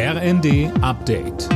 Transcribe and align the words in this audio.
RND 0.00 0.70
Update. 0.80 1.48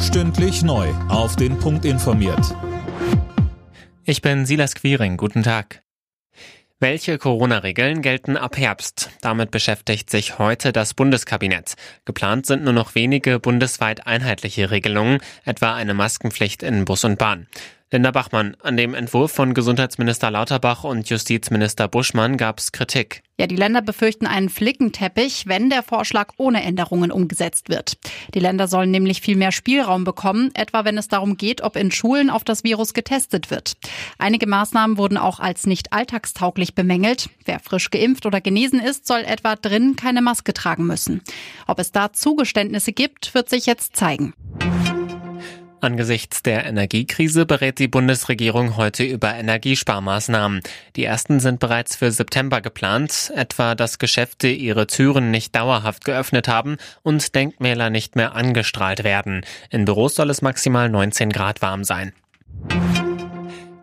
Stündlich 0.00 0.62
neu. 0.62 0.88
Auf 1.10 1.36
den 1.36 1.58
Punkt 1.58 1.84
informiert. 1.84 2.56
Ich 4.04 4.22
bin 4.22 4.46
Silas 4.46 4.74
Quiring. 4.74 5.18
Guten 5.18 5.42
Tag. 5.42 5.82
Welche 6.78 7.18
Corona-Regeln 7.18 8.00
gelten 8.00 8.38
ab 8.38 8.56
Herbst? 8.56 9.10
Damit 9.20 9.50
beschäftigt 9.50 10.08
sich 10.08 10.38
heute 10.38 10.72
das 10.72 10.94
Bundeskabinett. 10.94 11.74
Geplant 12.06 12.46
sind 12.46 12.64
nur 12.64 12.72
noch 12.72 12.94
wenige 12.94 13.38
bundesweit 13.38 14.06
einheitliche 14.06 14.70
Regelungen, 14.70 15.18
etwa 15.44 15.74
eine 15.74 15.92
Maskenpflicht 15.92 16.62
in 16.62 16.86
Bus 16.86 17.04
und 17.04 17.18
Bahn. 17.18 17.48
Linda 17.92 18.12
Bachmann, 18.12 18.56
an 18.62 18.76
dem 18.76 18.94
Entwurf 18.94 19.32
von 19.32 19.52
Gesundheitsminister 19.52 20.30
Lauterbach 20.30 20.84
und 20.84 21.08
Justizminister 21.08 21.88
Buschmann 21.88 22.36
gab 22.36 22.60
es 22.60 22.70
Kritik. 22.70 23.24
Ja, 23.36 23.48
die 23.48 23.56
Länder 23.56 23.82
befürchten 23.82 24.28
einen 24.28 24.48
Flickenteppich, 24.48 25.48
wenn 25.48 25.70
der 25.70 25.82
Vorschlag 25.82 26.34
ohne 26.36 26.62
Änderungen 26.62 27.10
umgesetzt 27.10 27.68
wird. 27.68 27.94
Die 28.32 28.38
Länder 28.38 28.68
sollen 28.68 28.92
nämlich 28.92 29.20
viel 29.20 29.34
mehr 29.34 29.50
Spielraum 29.50 30.04
bekommen, 30.04 30.52
etwa 30.54 30.84
wenn 30.84 30.98
es 30.98 31.08
darum 31.08 31.36
geht, 31.36 31.62
ob 31.62 31.74
in 31.74 31.90
Schulen 31.90 32.30
auf 32.30 32.44
das 32.44 32.62
Virus 32.62 32.94
getestet 32.94 33.50
wird. 33.50 33.72
Einige 34.18 34.46
Maßnahmen 34.46 34.96
wurden 34.96 35.16
auch 35.16 35.40
als 35.40 35.66
nicht 35.66 35.92
alltagstauglich 35.92 36.76
bemängelt. 36.76 37.28
Wer 37.44 37.58
frisch 37.58 37.90
geimpft 37.90 38.24
oder 38.24 38.40
genesen 38.40 38.78
ist, 38.78 39.08
soll 39.08 39.22
etwa 39.22 39.56
drin 39.56 39.96
keine 39.96 40.22
Maske 40.22 40.54
tragen 40.54 40.86
müssen. 40.86 41.22
Ob 41.66 41.80
es 41.80 41.90
da 41.90 42.12
Zugeständnisse 42.12 42.92
gibt, 42.92 43.34
wird 43.34 43.48
sich 43.48 43.66
jetzt 43.66 43.96
zeigen. 43.96 44.32
Angesichts 45.82 46.42
der 46.42 46.66
Energiekrise 46.66 47.46
berät 47.46 47.78
die 47.78 47.88
Bundesregierung 47.88 48.76
heute 48.76 49.02
über 49.02 49.34
Energiesparmaßnahmen. 49.34 50.60
Die 50.96 51.04
ersten 51.04 51.40
sind 51.40 51.58
bereits 51.58 51.96
für 51.96 52.12
September 52.12 52.60
geplant, 52.60 53.32
etwa 53.34 53.74
dass 53.74 53.98
Geschäfte 53.98 54.48
ihre 54.48 54.86
Türen 54.86 55.30
nicht 55.30 55.54
dauerhaft 55.54 56.04
geöffnet 56.04 56.48
haben 56.48 56.76
und 57.02 57.34
Denkmäler 57.34 57.88
nicht 57.88 58.14
mehr 58.14 58.34
angestrahlt 58.34 59.04
werden. 59.04 59.40
In 59.70 59.86
Büros 59.86 60.14
soll 60.14 60.28
es 60.28 60.42
maximal 60.42 60.90
19 60.90 61.30
Grad 61.30 61.62
warm 61.62 61.84
sein. 61.84 62.12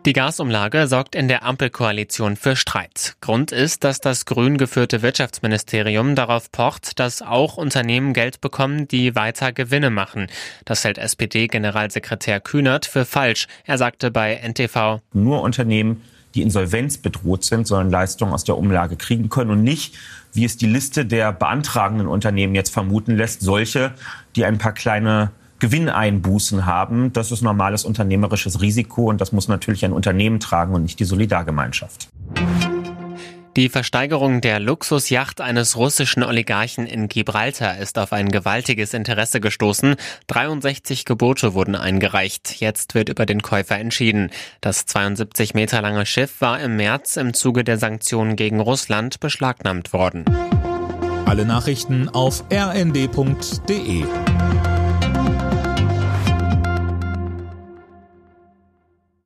Die 0.06 0.12
Gasumlage 0.12 0.86
sorgt 0.86 1.16
in 1.16 1.26
der 1.26 1.44
Ampelkoalition 1.44 2.36
für 2.36 2.54
Streit. 2.54 3.16
Grund 3.20 3.50
ist, 3.50 3.82
dass 3.82 4.00
das 4.00 4.26
grün 4.26 4.56
geführte 4.56 5.02
Wirtschaftsministerium 5.02 6.14
darauf 6.14 6.52
pocht, 6.52 7.00
dass 7.00 7.20
auch 7.20 7.56
Unternehmen 7.56 8.12
Geld 8.12 8.40
bekommen, 8.40 8.86
die 8.86 9.16
weiter 9.16 9.52
Gewinne 9.52 9.90
machen. 9.90 10.28
Das 10.64 10.84
hält 10.84 10.98
SPD-Generalsekretär 10.98 12.40
Kühnert 12.40 12.86
für 12.86 13.04
falsch. 13.04 13.48
Er 13.64 13.76
sagte 13.76 14.10
bei 14.12 14.36
NTV, 14.36 15.00
Nur 15.12 15.42
Unternehmen, 15.42 16.02
die 16.34 16.42
insolvenzbedroht 16.42 17.44
sind, 17.44 17.66
sollen 17.66 17.90
Leistungen 17.90 18.32
aus 18.32 18.44
der 18.44 18.56
Umlage 18.56 18.96
kriegen 18.96 19.28
können 19.28 19.50
und 19.50 19.64
nicht, 19.64 19.96
wie 20.32 20.44
es 20.44 20.56
die 20.56 20.66
Liste 20.66 21.06
der 21.06 21.32
beantragenden 21.32 22.06
Unternehmen 22.06 22.54
jetzt 22.54 22.72
vermuten 22.72 23.16
lässt, 23.16 23.40
solche, 23.40 23.92
die 24.36 24.44
ein 24.44 24.58
paar 24.58 24.72
kleine 24.72 25.32
Gewinneinbußen 25.58 26.66
haben. 26.66 27.12
Das 27.12 27.32
ist 27.32 27.42
normales 27.42 27.84
unternehmerisches 27.84 28.60
Risiko 28.60 29.08
und 29.08 29.20
das 29.20 29.32
muss 29.32 29.48
natürlich 29.48 29.84
ein 29.84 29.92
Unternehmen 29.92 30.40
tragen 30.40 30.74
und 30.74 30.82
nicht 30.82 31.00
die 31.00 31.04
Solidargemeinschaft. 31.04 32.08
Die 33.58 33.68
Versteigerung 33.68 34.40
der 34.40 34.60
Luxusjacht 34.60 35.40
eines 35.40 35.76
russischen 35.76 36.22
Oligarchen 36.22 36.86
in 36.86 37.08
Gibraltar 37.08 37.78
ist 37.78 37.98
auf 37.98 38.12
ein 38.12 38.28
gewaltiges 38.28 38.94
Interesse 38.94 39.40
gestoßen. 39.40 39.96
63 40.28 41.04
Gebote 41.04 41.54
wurden 41.54 41.74
eingereicht. 41.74 42.60
Jetzt 42.60 42.94
wird 42.94 43.08
über 43.08 43.26
den 43.26 43.42
Käufer 43.42 43.76
entschieden. 43.76 44.30
Das 44.60 44.86
72 44.86 45.54
Meter 45.54 45.82
lange 45.82 46.06
Schiff 46.06 46.40
war 46.40 46.60
im 46.60 46.76
März 46.76 47.16
im 47.16 47.34
Zuge 47.34 47.64
der 47.64 47.78
Sanktionen 47.78 48.36
gegen 48.36 48.60
Russland 48.60 49.18
beschlagnahmt 49.18 49.92
worden. 49.92 50.24
Alle 51.26 51.44
Nachrichten 51.44 52.08
auf 52.08 52.44
rnd.de 52.52 54.04